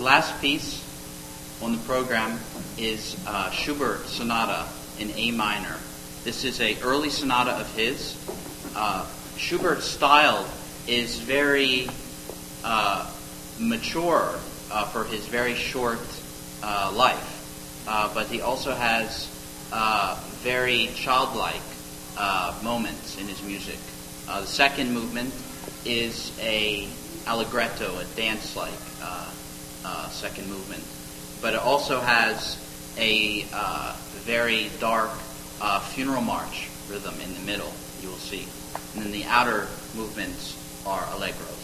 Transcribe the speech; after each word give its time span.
last 0.00 0.40
piece 0.40 0.82
on 1.62 1.72
the 1.72 1.78
program 1.78 2.38
is 2.78 3.22
uh, 3.26 3.50
Schubert 3.50 4.06
Sonata 4.06 4.66
in 4.98 5.10
A 5.10 5.30
minor. 5.30 5.76
This 6.24 6.44
is 6.44 6.60
a 6.60 6.80
early 6.80 7.10
sonata 7.10 7.50
of 7.52 7.74
his. 7.74 8.16
Uh, 8.74 9.06
Schubert's 9.36 9.84
style 9.84 10.48
is 10.86 11.18
very 11.18 11.88
uh, 12.64 13.10
mature 13.58 14.38
uh, 14.70 14.86
for 14.86 15.04
his 15.04 15.26
very 15.26 15.54
short 15.54 16.00
uh, 16.62 16.92
life, 16.94 17.84
uh, 17.86 18.12
but 18.14 18.26
he 18.28 18.40
also 18.40 18.72
has 18.72 19.26
very 20.42 20.88
childlike 20.94 21.60
moments 22.62 23.18
in 23.18 23.26
his 23.28 23.42
music. 23.42 23.78
the 24.26 24.46
second 24.46 24.92
movement 24.92 25.34
is 25.84 26.32
a 26.40 26.88
allegretto, 27.26 27.98
a 27.98 28.04
dance-like 28.16 28.89
second 30.20 30.48
movement, 30.50 30.84
but 31.40 31.54
it 31.54 31.60
also 31.60 31.98
has 31.98 32.60
a 32.98 33.46
uh, 33.54 33.96
very 34.28 34.70
dark 34.78 35.10
uh, 35.62 35.80
funeral 35.80 36.20
march 36.20 36.68
rhythm 36.90 37.14
in 37.22 37.32
the 37.32 37.40
middle. 37.40 37.72
You 38.02 38.10
will 38.10 38.16
see, 38.16 38.46
and 38.94 39.02
then 39.02 39.12
the 39.12 39.24
outer 39.24 39.66
movements 39.94 40.60
are 40.84 41.00
allegros. 41.14 41.59